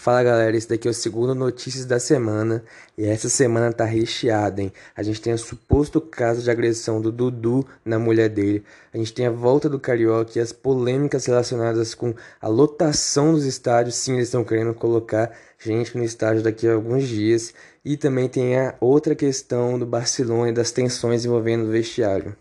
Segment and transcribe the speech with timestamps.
[0.00, 2.62] Fala galera, esse daqui é o segundo Notícias da Semana
[2.96, 4.72] e essa semana tá recheada, hein?
[4.94, 8.62] A gente tem o suposto caso de agressão do Dudu na mulher dele,
[8.94, 13.44] a gente tem a volta do Carioca e as polêmicas relacionadas com a lotação dos
[13.44, 13.96] estádios.
[13.96, 17.52] Sim, eles estão querendo colocar gente no estádio daqui a alguns dias
[17.84, 22.36] e também tem a outra questão do Barcelona e das tensões envolvendo o vestiário.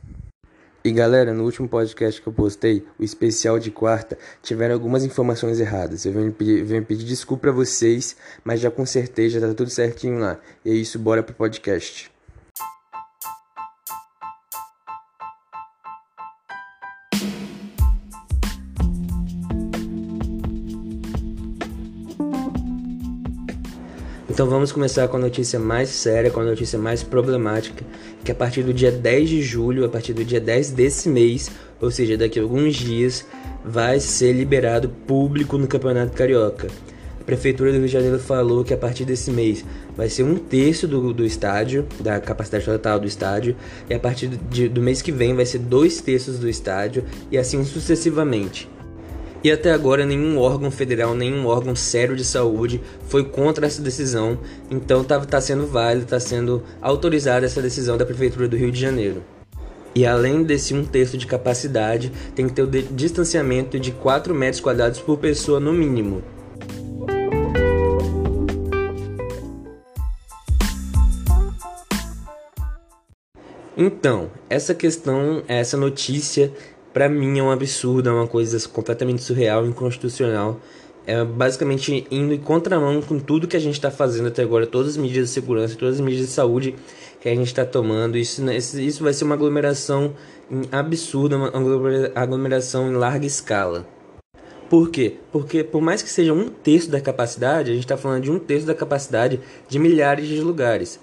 [0.87, 5.59] E galera, no último podcast que eu postei, o especial de quarta, tiveram algumas informações
[5.59, 6.05] erradas.
[6.05, 10.17] Eu venho pedir, venho pedir desculpa pra vocês, mas já consertei, já tá tudo certinho
[10.17, 10.39] lá.
[10.63, 12.09] E é isso, bora pro podcast.
[24.37, 27.83] Então vamos começar com a notícia mais séria, com a notícia mais problemática,
[28.23, 31.49] que a partir do dia 10 de julho, a partir do dia 10 desse mês,
[31.81, 33.25] ou seja, daqui a alguns dias,
[33.65, 36.67] vai ser liberado público no Campeonato Carioca.
[37.19, 40.35] A Prefeitura do Rio de Janeiro falou que a partir desse mês vai ser um
[40.35, 43.55] terço do, do estádio, da capacidade total do estádio,
[43.89, 47.39] e a partir de, do mês que vem vai ser dois terços do estádio, e
[47.39, 48.69] assim sucessivamente.
[49.43, 54.39] E até agora nenhum órgão federal, nenhum órgão sério de saúde foi contra essa decisão,
[54.69, 58.79] então está tá sendo válido, está sendo autorizada essa decisão da Prefeitura do Rio de
[58.79, 59.23] Janeiro.
[59.93, 64.61] E além desse um terço de capacidade, tem que ter o distanciamento de 4 metros
[64.61, 66.23] quadrados por pessoa no mínimo.
[73.75, 76.51] Então, essa questão, essa notícia
[76.97, 80.59] para mim é um absurdo, é uma coisa completamente surreal, inconstitucional.
[81.05, 84.93] É basicamente indo em contramão com tudo que a gente está fazendo até agora, todas
[84.93, 86.73] as medidas de segurança, todas as medidas de saúde
[87.21, 88.17] que a gente está tomando.
[88.17, 90.15] Isso, isso vai ser uma aglomeração
[90.71, 91.51] absurda, uma
[92.15, 93.85] aglomeração em larga escala.
[94.67, 95.17] Por quê?
[95.31, 98.39] Porque por mais que seja um terço da capacidade, a gente está falando de um
[98.39, 99.39] terço da capacidade
[99.69, 100.99] de milhares de lugares.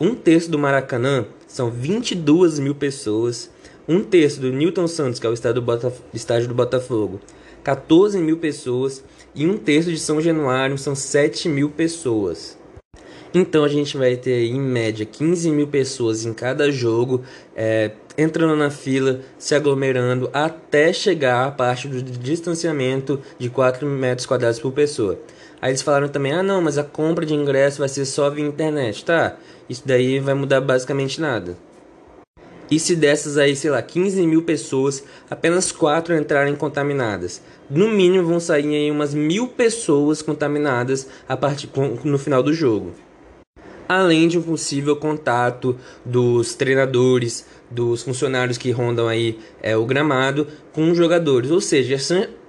[0.00, 3.48] Um terço do Maracanã são 22 mil pessoas
[3.88, 7.20] um terço do Newton Santos, que é o estádio do, estádio do Botafogo,
[7.62, 9.02] 14 mil pessoas,
[9.34, 12.58] e um terço de São Januário são 7 mil pessoas.
[13.34, 17.22] Então a gente vai ter em média 15 mil pessoas em cada jogo,
[17.54, 24.26] é, entrando na fila, se aglomerando, até chegar a parte do distanciamento de 4 metros
[24.26, 25.18] quadrados por pessoa.
[25.60, 28.46] Aí eles falaram também: ah, não, mas a compra de ingresso vai ser só via
[28.46, 29.04] internet.
[29.04, 29.36] Tá,
[29.68, 31.56] isso daí vai mudar basicamente nada.
[32.70, 37.40] E se dessas aí, sei lá, 15 mil pessoas, apenas 4 entrarem contaminadas?
[37.70, 41.70] No mínimo vão sair aí umas mil pessoas contaminadas a partir,
[42.04, 42.92] no final do jogo.
[43.88, 50.46] Além de um possível contato dos treinadores, dos funcionários que rondam aí é, o gramado
[50.72, 51.50] com os jogadores.
[51.50, 51.96] Ou seja,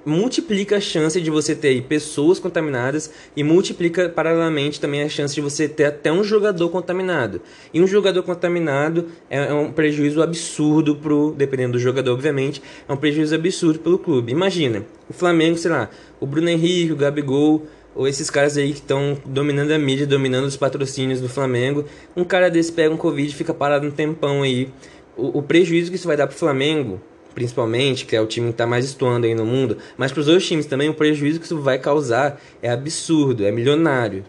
[0.07, 5.41] multiplica a chance de você ter pessoas contaminadas e multiplica paralelamente também a chance de
[5.41, 7.41] você ter até um jogador contaminado.
[7.73, 12.93] E um jogador contaminado é, é um prejuízo absurdo pro, dependendo do jogador, obviamente, é
[12.93, 14.31] um prejuízo absurdo pelo clube.
[14.31, 15.89] Imagina, o Flamengo, sei lá,
[16.21, 20.45] o Bruno Henrique, o Gabigol, ou esses caras aí que estão dominando a mídia, dominando
[20.45, 21.83] os patrocínios do Flamengo.
[22.15, 24.69] Um cara desse pega um Covid e fica parado um tempão aí.
[25.17, 27.01] O, o prejuízo que isso vai dar pro Flamengo
[27.33, 30.27] principalmente, que é o time que está mais estuando aí no mundo, mas para os
[30.27, 34.25] outros times também, o prejuízo que isso vai causar é absurdo, é milionário.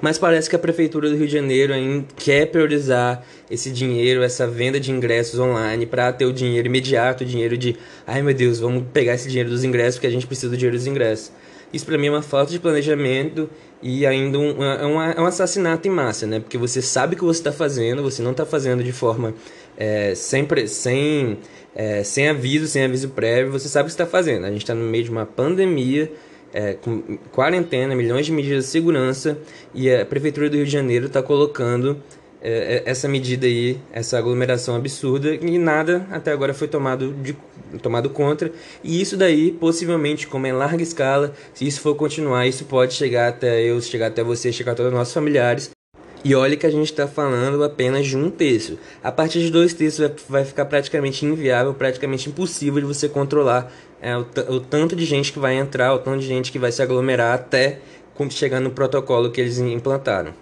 [0.00, 4.46] Mas parece que a Prefeitura do Rio de Janeiro ainda quer priorizar esse dinheiro, essa
[4.46, 8.60] venda de ingressos online, para ter o dinheiro imediato, o dinheiro de, ai meu Deus,
[8.60, 11.32] vamos pegar esse dinheiro dos ingressos porque a gente precisa do dinheiro dos ingressos.
[11.74, 13.50] Isso para mim é uma falta de planejamento
[13.82, 16.38] e ainda um, é, um, é um assassinato em massa, né?
[16.38, 19.34] Porque você sabe o que você está fazendo, você não está fazendo de forma
[19.76, 21.38] é, sempre, sem,
[21.74, 24.46] é, sem aviso, sem aviso prévio, você sabe o que está fazendo.
[24.46, 26.12] A gente está no meio de uma pandemia,
[26.52, 29.36] é, com quarentena, milhões de medidas de segurança
[29.74, 32.23] e a Prefeitura do Rio de Janeiro está colocando é, é,
[32.84, 37.34] essa medida aí, essa aglomeração absurda, e nada até agora foi tomado, de,
[37.80, 38.52] tomado contra.
[38.82, 42.92] E isso daí, possivelmente, como é em larga escala, se isso for continuar, isso pode
[42.92, 45.70] chegar até eu, chegar até você, chegar a todos os nossos familiares.
[46.22, 48.78] E olha que a gente está falando apenas de um terço.
[49.02, 53.70] A partir de dois terços vai ficar praticamente inviável, praticamente impossível de você controlar
[54.00, 56.72] é, o, o tanto de gente que vai entrar, o tanto de gente que vai
[56.72, 57.80] se aglomerar até
[58.30, 60.32] chegar no protocolo que eles implantaram.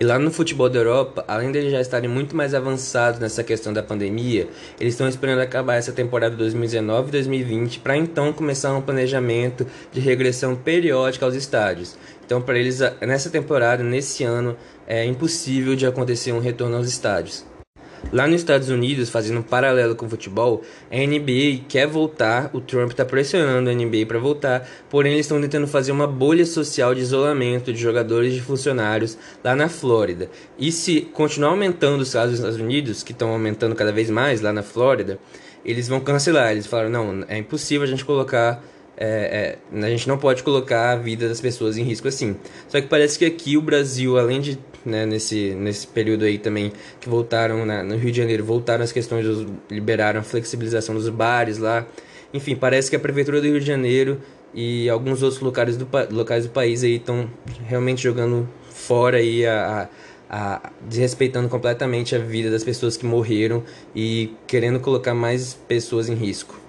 [0.00, 3.70] E lá no futebol da Europa, além de já estarem muito mais avançados nessa questão
[3.70, 4.48] da pandemia,
[4.80, 10.56] eles estão esperando acabar essa temporada 2019 2020 para então começar um planejamento de regressão
[10.56, 11.98] periódica aos estádios.
[12.24, 14.56] Então, para eles, nessa temporada, nesse ano,
[14.86, 17.44] é impossível de acontecer um retorno aos estádios.
[18.12, 22.60] Lá nos Estados Unidos, fazendo um paralelo com o futebol, a NBA quer voltar, o
[22.60, 26.94] Trump está pressionando a NBA para voltar, porém eles estão tentando fazer uma bolha social
[26.94, 30.28] de isolamento de jogadores e funcionários lá na Flórida.
[30.58, 34.40] E se continuar aumentando os casos nos Estados Unidos, que estão aumentando cada vez mais
[34.40, 35.18] lá na Flórida,
[35.64, 36.52] eles vão cancelar.
[36.52, 38.62] Eles falaram: não, é impossível a gente colocar
[39.02, 42.36] é, é, a gente não pode colocar a vida das pessoas em risco assim.
[42.68, 46.70] Só que parece que aqui o Brasil, além de né, nesse, nesse período aí também
[47.00, 51.08] que voltaram na, no Rio de Janeiro, voltaram as questões, dos, liberaram a flexibilização dos
[51.08, 51.86] bares lá.
[52.32, 54.20] Enfim, parece que a Prefeitura do Rio de Janeiro
[54.52, 57.30] e alguns outros locais do, locais do país aí estão
[57.66, 59.88] realmente jogando fora aí a,
[60.28, 63.62] a, a, desrespeitando completamente a vida das pessoas que morreram
[63.96, 66.60] e querendo colocar mais pessoas em risco.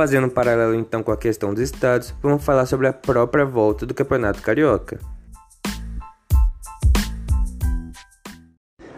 [0.00, 3.84] Fazendo um paralelo então com a questão dos estados, vamos falar sobre a própria volta
[3.84, 4.98] do Campeonato Carioca.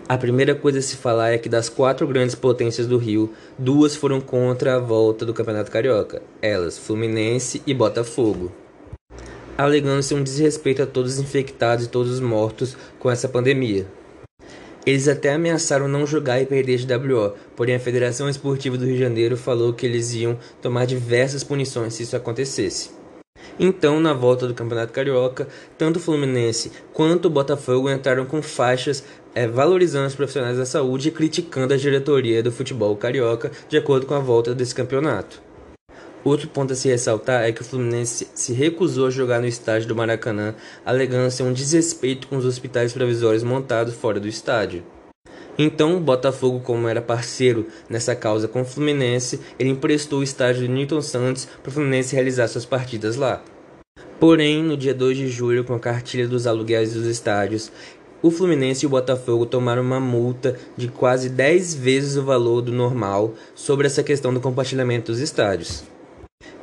[0.08, 3.96] A primeira coisa a se falar é que das quatro grandes potências do Rio, duas
[3.96, 8.52] foram contra a volta do Campeonato Carioca, elas Fluminense e Botafogo,
[9.58, 13.88] alegando-se um desrespeito a todos os infectados e todos os mortos com essa pandemia.
[14.84, 18.94] Eles até ameaçaram não jogar e perder de WO, porém a Federação Esportiva do Rio
[18.94, 22.90] de Janeiro falou que eles iam tomar diversas punições se isso acontecesse.
[23.60, 25.46] Então, na volta do Campeonato Carioca,
[25.78, 31.08] tanto o Fluminense quanto o Botafogo entraram com faixas é, valorizando os profissionais da saúde
[31.08, 35.51] e criticando a diretoria do futebol carioca de acordo com a volta desse campeonato.
[36.24, 39.88] Outro ponto a se ressaltar é que o Fluminense se recusou a jogar no estádio
[39.88, 40.54] do Maracanã,
[40.84, 44.84] alegando ser um desrespeito com os hospitais provisórios montados fora do estádio.
[45.58, 50.72] Então, Botafogo, como era parceiro nessa causa com o Fluminense, ele emprestou o estádio do
[50.72, 53.42] Newton Santos para o Fluminense realizar suas partidas lá.
[54.20, 57.72] Porém, no dia 2 de julho, com a cartilha dos aluguéis dos estádios,
[58.22, 62.70] o Fluminense e o Botafogo tomaram uma multa de quase 10 vezes o valor do
[62.70, 65.91] normal sobre essa questão do compartilhamento dos estádios.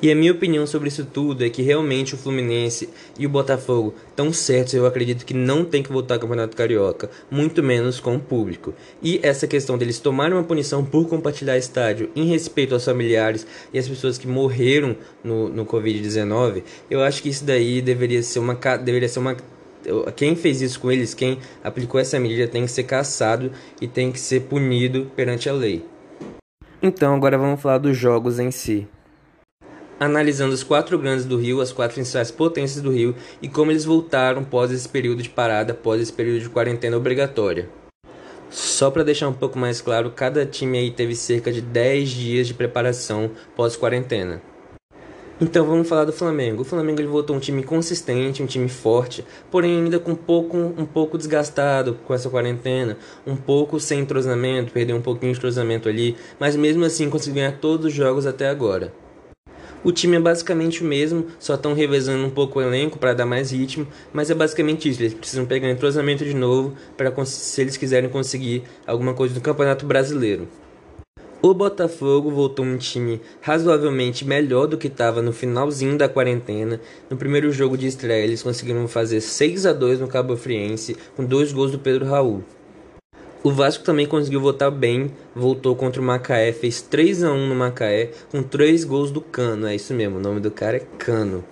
[0.01, 3.93] E a minha opinião sobre isso tudo é que realmente o Fluminense e o Botafogo
[4.09, 4.73] estão certos.
[4.73, 8.73] Eu acredito que não tem que voltar ao Campeonato Carioca, muito menos com o público.
[9.03, 13.79] E essa questão deles tomarem uma punição por compartilhar estádio em respeito aos familiares e
[13.79, 18.55] às pessoas que morreram no, no Covid-19, eu acho que isso daí deveria ser uma.
[18.77, 19.35] Deveria ser uma
[20.15, 24.11] quem fez isso com eles, quem aplicou essa medida, tem que ser caçado e tem
[24.11, 25.85] que ser punido perante a lei.
[26.81, 28.87] Então, agora vamos falar dos jogos em si
[29.99, 33.85] analisando os quatro grandes do Rio, as quatro principais potências do Rio e como eles
[33.85, 37.69] voltaram pós esse período de parada, pós esse período de quarentena obrigatória.
[38.49, 42.47] Só para deixar um pouco mais claro, cada time aí teve cerca de 10 dias
[42.47, 44.41] de preparação pós-quarentena.
[45.41, 46.63] Então vamos falar do Flamengo.
[46.63, 50.57] O Flamengo ele voltou um time consistente, um time forte, porém ainda com um pouco,
[50.57, 55.87] um pouco desgastado com essa quarentena, um pouco sem entrosamento, perdeu um pouquinho de entrosamento
[55.87, 58.91] ali, mas mesmo assim conseguiu ganhar todos os jogos até agora.
[59.81, 63.25] O time é basicamente o mesmo, só estão revezando um pouco o elenco para dar
[63.25, 65.01] mais ritmo, mas é basicamente isso.
[65.01, 69.85] Eles precisam pegar entrosamento de novo para se eles quiserem conseguir alguma coisa no Campeonato
[69.85, 70.49] Brasileiro.
[71.41, 76.81] O Botafogo voltou um time razoavelmente melhor do que estava no finalzinho da quarentena.
[77.09, 81.23] No primeiro jogo de estreia, eles conseguiram fazer 6 a 2 no Cabo Friense, com
[81.23, 82.43] dois gols do Pedro Raul.
[83.41, 87.55] O Vasco também conseguiu votar bem, voltou contra o Macaé, fez 3 a 1 no
[87.55, 91.45] Macaé, com 3 gols do Cano, é isso mesmo, o nome do cara é Cano.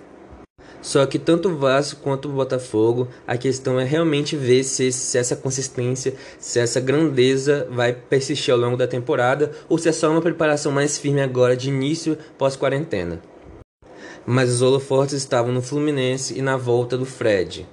[0.82, 5.16] Só que tanto o Vasco quanto o Botafogo, a questão é realmente ver se, se,
[5.16, 10.10] essa consistência, se essa grandeza vai persistir ao longo da temporada ou se é só
[10.10, 13.20] uma preparação mais firme agora de início pós-quarentena.
[14.26, 17.66] Mas os holofortes estavam no Fluminense e na volta do Fred.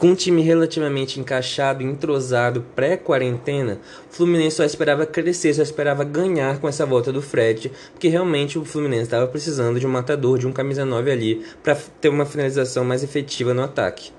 [0.00, 3.78] Com um time relativamente encaixado entrosado pré-quarentena,
[4.10, 8.58] o Fluminense só esperava crescer, só esperava ganhar com essa volta do Fred, porque realmente
[8.58, 12.24] o Fluminense estava precisando de um matador, de um camisa 9 ali, para ter uma
[12.24, 14.10] finalização mais efetiva no ataque.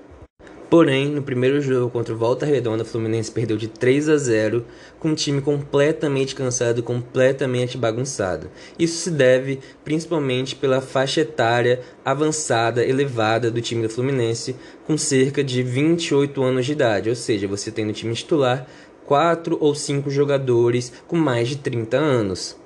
[0.72, 4.64] Porém, no primeiro jogo contra o Volta Redonda, o Fluminense perdeu de 3 a 0
[4.98, 8.48] com um time completamente cansado, completamente bagunçado.
[8.78, 15.44] Isso se deve principalmente pela faixa etária avançada, elevada do time do Fluminense, com cerca
[15.44, 18.66] de 28 anos de idade, ou seja, você tem no time titular
[19.04, 22.56] 4 ou 5 jogadores com mais de 30 anos.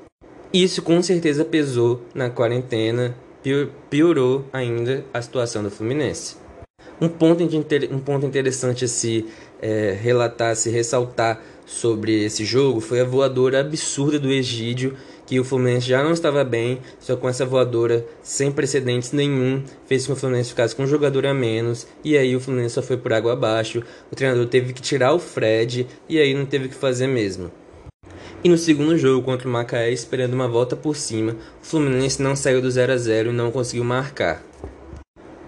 [0.52, 3.16] Isso com certeza pesou na quarentena,
[3.90, 6.45] piorou ainda a situação do Fluminense.
[6.98, 7.44] Um ponto,
[7.90, 9.26] um ponto interessante a se
[9.60, 15.38] é, relatar, a se ressaltar sobre esse jogo foi a voadora absurda do Egídio, que
[15.38, 20.12] o Fluminense já não estava bem, só com essa voadora sem precedentes nenhum, fez com
[20.12, 22.96] que o Fluminense ficasse com um jogador a menos, e aí o Fluminense só foi
[22.96, 23.82] por água abaixo.
[24.10, 27.50] O treinador teve que tirar o Fred, e aí não teve o que fazer mesmo.
[28.44, 32.36] E no segundo jogo contra o Macaé, esperando uma volta por cima, o Fluminense não
[32.36, 34.42] saiu do 0 a 0 e não conseguiu marcar.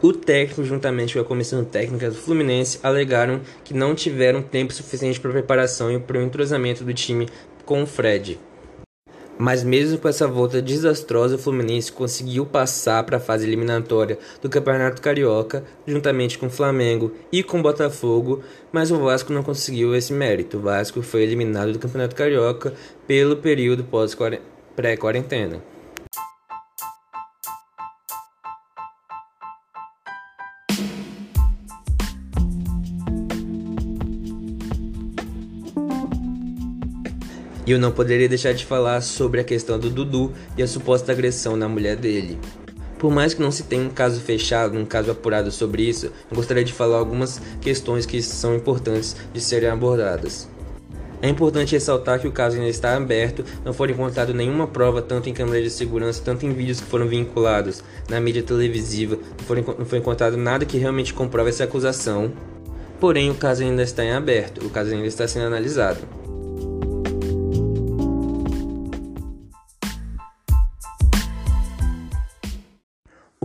[0.01, 5.19] O técnico, juntamente com a comissão técnica do Fluminense, alegaram que não tiveram tempo suficiente
[5.19, 7.29] para preparação e para o entrosamento do time
[7.65, 8.39] com o Fred.
[9.37, 14.49] Mas mesmo com essa volta desastrosa, o Fluminense conseguiu passar para a fase eliminatória do
[14.49, 18.41] Campeonato Carioca, juntamente com o Flamengo e com o Botafogo,
[18.71, 20.59] mas o Vasco não conseguiu esse mérito.
[20.59, 22.73] O Vasco foi eliminado do Campeonato Carioca
[23.05, 25.61] pelo período pós-pré-quarentena.
[37.69, 41.13] E eu não poderia deixar de falar sobre a questão do Dudu e a suposta
[41.13, 42.39] agressão na mulher dele.
[42.99, 46.35] Por mais que não se tenha um caso fechado, um caso apurado sobre isso, eu
[46.35, 50.49] gostaria de falar algumas questões que são importantes de serem abordadas.
[51.21, 55.29] É importante ressaltar que o caso ainda está aberto, não foi encontrado nenhuma prova, tanto
[55.29, 59.61] em câmeras de segurança, tanto em vídeos que foram vinculados na mídia televisiva, não foi,
[59.79, 62.33] não foi encontrado nada que realmente comprove essa acusação.
[62.99, 65.99] Porém, o caso ainda está em aberto, o caso ainda está sendo analisado.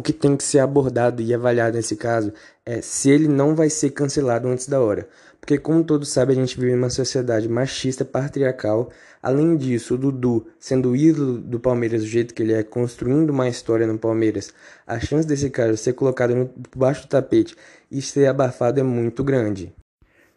[0.04, 2.32] Que tem que ser abordado e avaliado nesse caso
[2.66, 5.08] é se ele não vai ser cancelado antes da hora.
[5.40, 8.90] Porque, como todos sabem, a gente vive em uma sociedade machista, patriarcal.
[9.22, 13.30] Além disso, o Dudu, sendo o ídolo do Palmeiras do jeito que ele é, construindo
[13.32, 14.54] uma história no Palmeiras,
[14.88, 17.56] a chance desse cara ser colocado no, baixo do tapete
[17.92, 19.74] e ser abafado é muito grande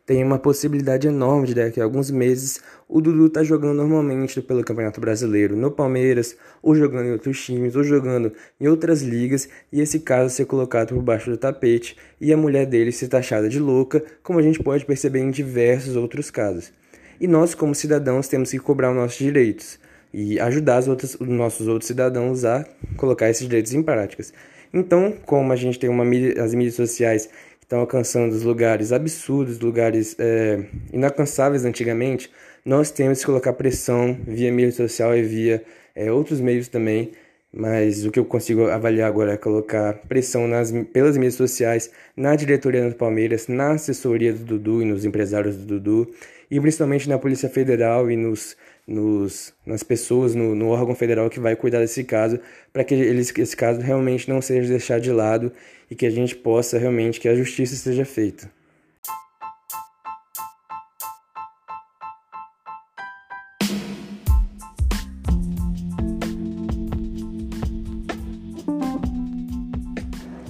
[0.07, 4.63] tem uma possibilidade enorme de daqui a alguns meses o Dudu tá jogando normalmente pelo
[4.63, 9.81] Campeonato Brasileiro, no Palmeiras, ou jogando em outros times, ou jogando em outras ligas, e
[9.81, 13.59] esse caso ser colocado por baixo do tapete e a mulher dele ser taxada de
[13.59, 16.73] louca, como a gente pode perceber em diversos outros casos.
[17.21, 19.81] E nós, como cidadãos, temos que cobrar os nossos direitos
[20.15, 22.65] e ajudar os, outros, os nossos outros cidadãos a
[22.97, 24.33] colocar esses direitos em práticas.
[24.73, 27.29] Então, como a gente tem uma as mídias sociais
[27.67, 32.31] estão alcançando os lugares absurdos, lugares é, inalcançáveis antigamente,
[32.65, 37.11] nós temos que colocar pressão via mídia social e via é, outros meios também,
[37.53, 42.37] mas o que eu consigo avaliar agora é colocar pressão nas, pelas mídias sociais, na
[42.37, 46.15] diretoria do Palmeiras, na assessoria do Dudu e nos empresários do Dudu,
[46.49, 48.57] e principalmente na Polícia Federal e nos,
[48.87, 52.39] nos, nas pessoas, no, no órgão federal que vai cuidar desse caso,
[52.73, 55.53] para que eles, esse caso realmente não seja deixado de lado
[55.91, 58.51] e que a gente possa realmente que a justiça seja feita.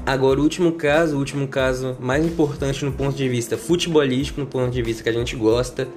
[0.04, 4.46] Agora, o último caso, o último caso mais importante no ponto de vista futebolístico, no
[4.46, 5.88] ponto de vista que a gente gosta,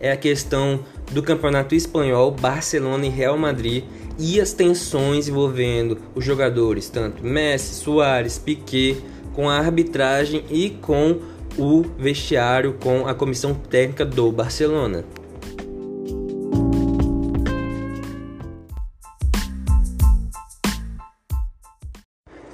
[0.00, 3.84] é a questão do campeonato espanhol, Barcelona e Real Madrid
[4.18, 11.20] e as tensões envolvendo os jogadores, tanto Messi, Soares, Piquet, com a arbitragem e com
[11.56, 15.04] o vestiário, com a comissão técnica do Barcelona.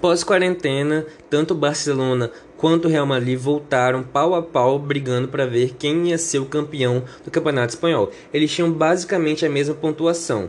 [0.00, 2.30] Pós-quarentena, tanto Barcelona
[2.64, 6.46] quanto o Real Madrid voltaram pau a pau brigando para ver quem ia ser o
[6.46, 8.10] campeão do Campeonato Espanhol.
[8.32, 10.48] Eles tinham basicamente a mesma pontuação.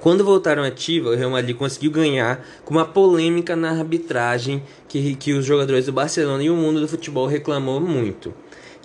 [0.00, 5.34] Quando voltaram ativa, o Real Madrid conseguiu ganhar com uma polêmica na arbitragem que, que
[5.34, 8.32] os jogadores do Barcelona e o mundo do futebol reclamou muito.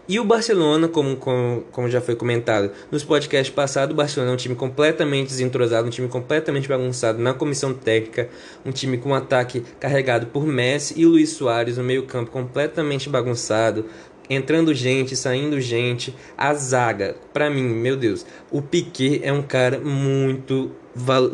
[0.05, 4.33] E o Barcelona, como, como, como já foi comentado nos podcasts passados, o Barcelona é
[4.33, 8.27] um time completamente desentrosado, um time completamente bagunçado na comissão técnica,
[8.65, 13.07] um time com um ataque carregado por Messi e Luiz Soares, um meio campo completamente
[13.07, 13.85] bagunçado,
[14.29, 19.79] entrando gente, saindo gente, a zaga, para mim, meu Deus, o Piquet é um cara
[19.79, 20.71] muito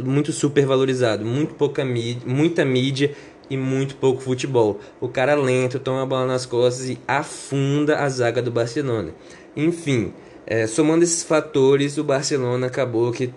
[0.05, 3.13] muito super valorizado, muito pouca mídia, muita mídia
[3.49, 4.79] e muito pouco futebol.
[5.01, 9.13] O cara lento, toma a bola nas costas e afunda a zaga do Barcelona.
[9.55, 10.13] Enfim,
[10.45, 13.33] é, somando esses fatores, o Barcelona acabou que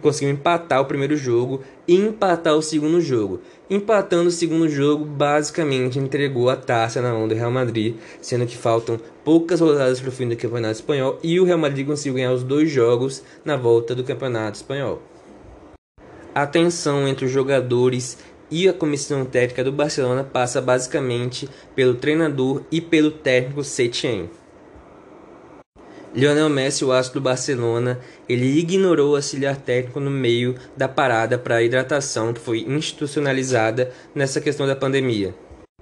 [0.00, 3.40] conseguiu empatar o primeiro jogo e empatar o segundo jogo.
[3.68, 8.56] Empatando o segundo jogo, basicamente entregou a taça na mão do Real Madrid, sendo que
[8.56, 12.32] faltam poucas rodadas para o fim do Campeonato Espanhol e o Real Madrid conseguiu ganhar
[12.32, 15.02] os dois jogos na volta do Campeonato Espanhol.
[16.34, 18.18] A tensão entre os jogadores
[18.54, 24.30] e a comissão técnica do Barcelona passa basicamente pelo treinador e pelo técnico Setien.
[26.14, 31.36] Lionel Messi, o astro do Barcelona, ele ignorou o auxiliar técnico no meio da parada
[31.36, 35.34] para hidratação que foi institucionalizada nessa questão da pandemia.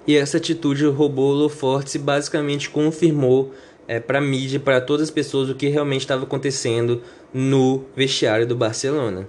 [0.07, 3.52] E essa atitude roubou holofortes e basicamente confirmou
[3.87, 7.02] é, para a mídia, para todas as pessoas, o que realmente estava acontecendo
[7.35, 9.29] no vestiário do Barcelona.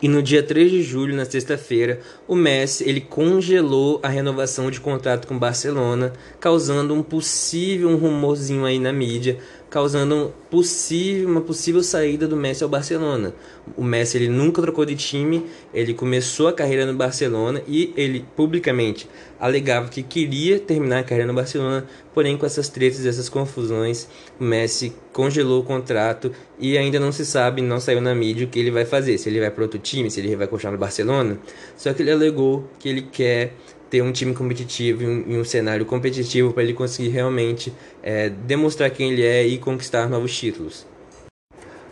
[0.00, 4.80] E no dia 3 de julho, na sexta-feira, o Messi ele congelou a renovação de
[4.80, 9.38] contrato com o Barcelona, causando um possível um rumorzinho aí na mídia
[9.70, 13.34] causando possível, uma possível saída do Messi ao Barcelona.
[13.76, 18.24] O Messi ele nunca trocou de time, ele começou a carreira no Barcelona e ele
[18.34, 23.28] publicamente alegava que queria terminar a carreira no Barcelona, porém com essas tretas e essas
[23.28, 24.08] confusões,
[24.40, 28.50] o Messi congelou o contrato e ainda não se sabe, não saiu na mídia o
[28.50, 30.78] que ele vai fazer, se ele vai para outro time, se ele vai continuar no
[30.78, 31.38] Barcelona.
[31.76, 33.54] Só que ele alegou que ele quer
[33.90, 38.90] ter um time competitivo e um, um cenário competitivo para ele conseguir realmente é, demonstrar
[38.90, 40.86] quem ele é e conquistar novos títulos.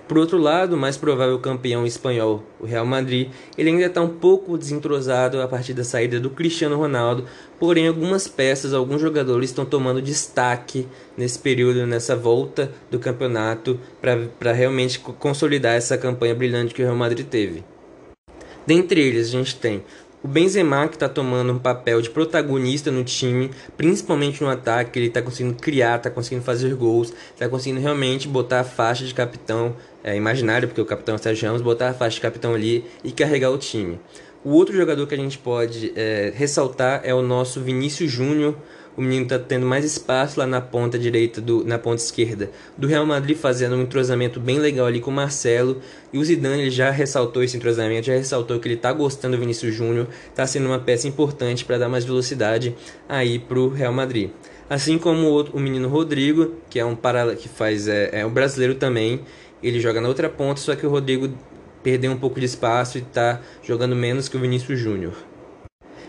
[0.06, 4.08] Por outro lado, o mais provável campeão espanhol, o Real Madrid, ele ainda está um
[4.08, 7.24] pouco desentrosado a partir da saída do Cristiano Ronaldo,
[7.58, 10.86] porém algumas peças, alguns jogadores estão tomando destaque
[11.16, 16.96] nesse período, nessa volta do campeonato, para realmente consolidar essa campanha brilhante que o Real
[16.96, 17.64] Madrid teve.
[18.66, 19.82] Dentre eles, a gente tem
[20.26, 25.06] o Benzema que está tomando um papel de protagonista no time, principalmente no ataque, ele
[25.06, 29.76] está conseguindo criar, está conseguindo fazer gols, está conseguindo realmente botar a faixa de capitão
[30.02, 33.12] é, imaginário, porque o capitão é Sérgio Ramos, botar a faixa de capitão ali e
[33.12, 34.00] carregar o time.
[34.44, 38.56] O outro jogador que a gente pode é, ressaltar é o nosso Vinícius Júnior,
[38.96, 42.86] o menino está tendo mais espaço lá na ponta direita, do, na ponta esquerda do
[42.86, 45.80] Real Madrid, fazendo um entrosamento bem legal ali com o Marcelo.
[46.12, 49.40] E o Zidane ele já ressaltou esse entrosamento, já ressaltou que ele está gostando do
[49.40, 52.74] Vinícius Júnior, está sendo uma peça importante para dar mais velocidade
[53.08, 54.30] aí para o Real Madrid.
[54.68, 58.26] Assim como o, outro, o menino Rodrigo, que é um para que faz é, é
[58.26, 59.20] um brasileiro também,
[59.62, 61.32] ele joga na outra ponta, só que o Rodrigo
[61.82, 65.14] perdeu um pouco de espaço e está jogando menos que o Vinícius Júnior.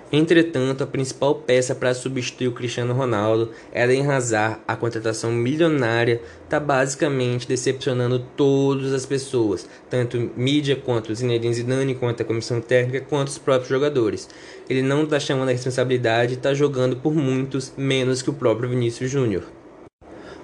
[0.10, 6.62] Entretanto, a principal peça para substituir o Cristiano Ronaldo, Eden Hazard, a contratação milionária, está
[6.62, 13.28] basicamente decepcionando todas as pessoas, tanto mídia quanto Zinedine Zidane, quanto a comissão técnica, quanto
[13.28, 14.30] os próprios jogadores.
[14.70, 19.12] Ele não está chamando a responsabilidade está jogando por muitos menos que o próprio Vinícius
[19.12, 19.44] Júnior.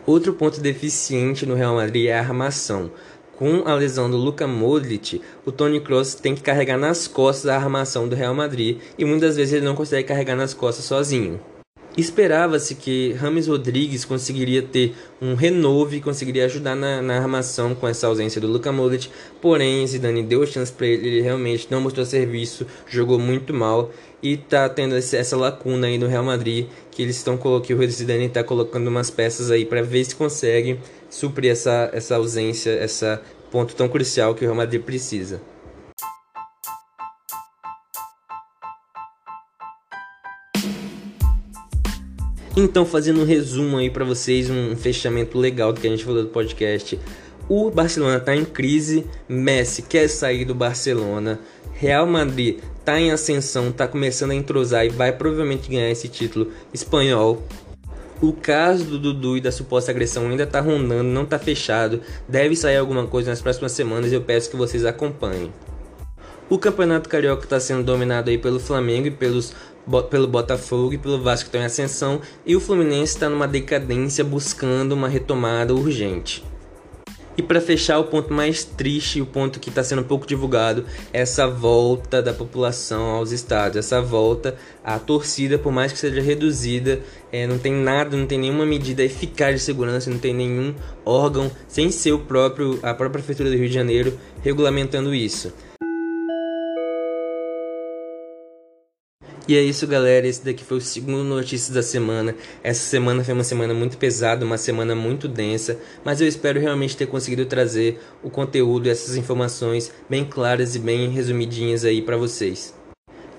[0.06, 2.92] Outro ponto deficiente no Real Madrid é a armação.
[3.44, 7.58] Com a lesão do Luka Modric, o Toni Kroos tem que carregar nas costas a
[7.58, 11.42] armação do Real Madrid e muitas vezes ele não consegue carregar nas costas sozinho.
[11.96, 17.88] Esperava-se que Rames Rodrigues conseguiria ter um renovo e conseguiria ajudar na, na, armação com
[17.88, 22.04] essa ausência do Luka Modric, porém Zidane deu chance para ele, ele realmente não mostrou
[22.04, 23.92] serviço, jogou muito mal
[24.24, 28.26] e tá tendo essa lacuna aí no Real Madrid que eles estão colocando, o Zidane
[28.26, 30.80] está colocando umas peças aí para ver se consegue
[31.12, 33.20] suprir essa, essa ausência, esse
[33.52, 35.53] ponto tão crucial que o Real Madrid precisa.
[42.56, 46.22] Então, fazendo um resumo aí para vocês, um fechamento legal do que a gente falou
[46.22, 47.00] do podcast.
[47.50, 51.40] O Barcelona está em crise, Messi quer sair do Barcelona,
[51.74, 56.52] Real Madrid está em ascensão, está começando a entrosar e vai provavelmente ganhar esse título
[56.74, 57.42] espanhol.
[58.22, 62.02] O caso do Dudu e da suposta agressão ainda está rondando, não está fechado.
[62.28, 65.52] Deve sair alguma coisa nas próximas semanas e eu peço que vocês acompanhem.
[66.50, 69.54] O Campeonato Carioca está sendo dominado aí pelo Flamengo e pelos,
[70.10, 72.22] pelo Botafogo e pelo Vasco estão em ascensão.
[72.46, 76.44] E o Fluminense está numa decadência buscando uma retomada urgente.
[77.36, 81.22] E para fechar, o ponto mais triste, o ponto que está sendo pouco divulgado, é
[81.22, 87.02] essa volta da população aos estádios, essa volta à torcida, por mais que seja reduzida,
[87.32, 91.50] é, não tem nada, não tem nenhuma medida eficaz de segurança, não tem nenhum órgão,
[91.68, 95.52] sem ser o próprio, a própria Prefeitura do Rio de Janeiro, regulamentando isso.
[99.46, 100.26] E é isso, galera.
[100.26, 102.34] Esse daqui foi o segundo Notícias da semana.
[102.64, 106.96] Essa semana foi uma semana muito pesada, uma semana muito densa, mas eu espero realmente
[106.96, 112.16] ter conseguido trazer o conteúdo e essas informações bem claras e bem resumidinhas aí para
[112.16, 112.74] vocês.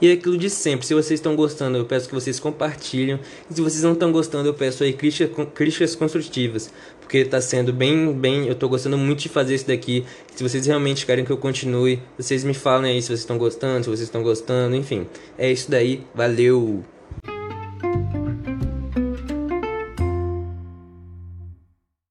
[0.00, 3.18] E é aquilo de sempre, se vocês estão gostando, eu peço que vocês compartilhem.
[3.50, 6.70] E se vocês não estão gostando, eu peço aí críticas, críticas construtivas.
[7.00, 10.04] Porque está sendo bem, bem, eu estou gostando muito de fazer isso daqui.
[10.34, 13.84] Se vocês realmente querem que eu continue, vocês me falem aí se vocês estão gostando,
[13.84, 15.06] se vocês estão gostando, enfim.
[15.38, 16.93] É isso daí, valeu!